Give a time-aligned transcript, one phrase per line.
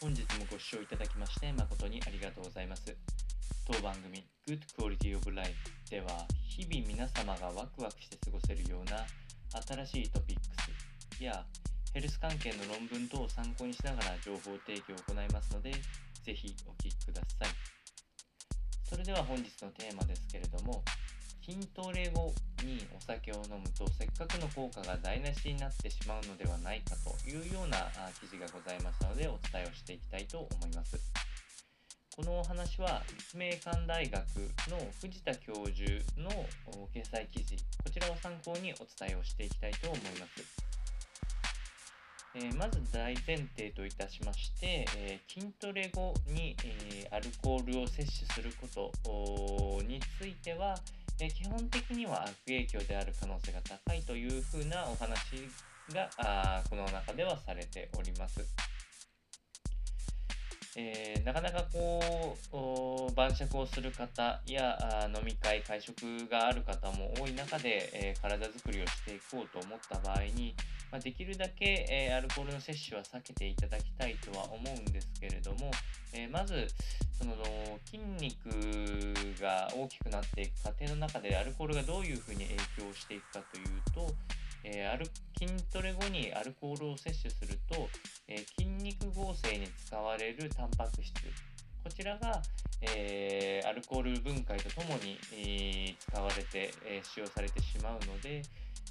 [0.00, 2.96] 本日もご視聴いただきまして誠にありがとうございます。
[3.66, 5.50] 当番組 Good Quality of Life
[5.90, 6.06] では
[6.46, 9.02] 日々皆様がワクワクして過ごせるような
[9.58, 10.42] 新しいトピック
[11.18, 11.44] スや
[11.92, 15.72] ヘルス関係の論文等を参考にしながら情報提供を行いますので
[16.22, 17.48] ぜひお聞きください。
[18.84, 20.84] それでは本日のテーマですけれども
[21.48, 27.88] 筋トレ後にお酒を飲むとせっかくの効果が台無しになってしまうのではないかというような
[28.20, 31.00] 記事がございましたのでお伝えをしていきたいと思います。
[32.14, 34.22] このお話は立命館大学
[34.68, 36.28] の藤田教授の
[36.92, 40.68] 掲載記事こちらを参考にお伝えをしていきたいと思います。
[42.34, 50.76] え、まず大前提といたしまして、え、筋トレ後に、え、アルコールを摂取することについては、
[51.20, 55.48] え基本的には悪影響である可能性が高いというふうなお話
[55.92, 58.40] があこの中ではされております。
[60.76, 64.78] えー、なかなかこう晩酌をする方や
[65.12, 65.96] 飲み会会食
[66.30, 70.54] がある方も多い中で、えー、体づくりをしていこうと思った場合に、
[70.90, 75.70] まあ、できるだけ、えー、アルコールの摂取は避けていただきたいとは思うんですけれども、
[76.14, 76.66] えまず
[77.12, 77.34] その
[77.84, 78.48] 筋肉
[79.40, 82.54] が大きくなっていく過程の中でアルコールがどういうふうに影
[82.88, 84.14] 響していくかというと、
[84.64, 87.88] えー、筋トレ後にアルコールを摂取すると、
[88.26, 91.14] え、筋肉合成に使われるタンパク質
[91.84, 92.42] こちらが、
[92.82, 98.42] え、アルコール分解とともに、え使われて、え使用されてしまうので、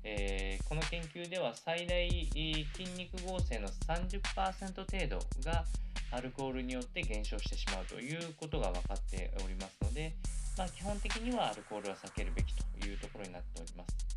[0.09, 2.65] えこの研究では最大筋
[2.97, 5.65] 肉合成の30%程度が
[6.11, 10.15] アルコールによって減少してしまうということが分かっておりますので、
[10.57, 14.16] まあ、基本的にはアルコールは避けるべきというところになっております。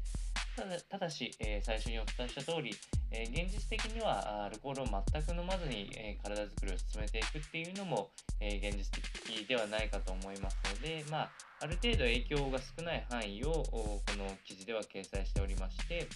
[0.57, 2.75] ただただし、えー、最初にお伝えした通り、
[3.13, 8.87] えー、現実的にはアルコールを全く飲まずに、えー、体づくりを進めていくっていうのも、え現実
[9.27, 16.09] 的ではないかと思いますので、まあ、ある程度影響が少ない範囲をこの記事では掲載しておりまして、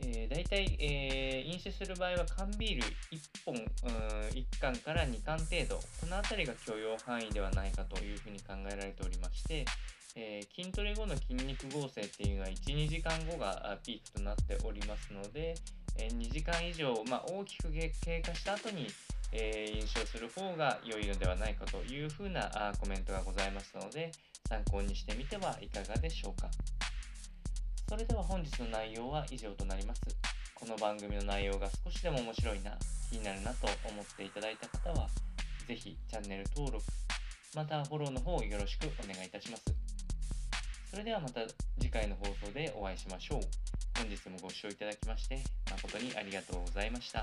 [0.00, 2.88] えー、大体、えー、飲酒する場合は缶ビール1
[3.44, 9.64] 本、1缶から2缶程度、この辺りが許容範囲ではないかというふうに考えられておりまして、
[10.20, 15.54] えー、筋トレ後の筋肉合成っていうのは1、2時間後がピークとなっておりますので、
[15.96, 18.88] え2時間以上、まあ、大きく経過した後に、
[19.30, 24.10] え飲酒をする方が良いのではないかというふうなあコメントがございましたので、
[24.48, 26.50] 参考にしてみてはいかがでしょうか。
[27.88, 30.02] それでは本日の内容は以上となります。
[30.52, 32.76] この番組の内容が少しでも面白いな、
[33.08, 35.08] 気になるなと思っていただいた方は、
[35.68, 36.84] ぜひチャンネル登録、
[37.54, 39.77] またフォローの方よろしくお願いいたします。
[40.98, 41.42] それではまた
[41.78, 43.40] 次回の放送でお会いしましょう。
[43.96, 45.38] 本日もご視聴いただきまして
[45.70, 47.22] 誠にありがとうございました。